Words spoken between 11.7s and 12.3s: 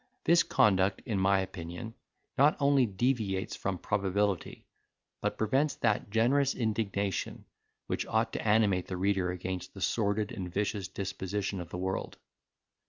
world.